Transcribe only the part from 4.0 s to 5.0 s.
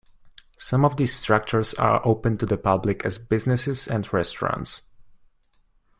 restaurants.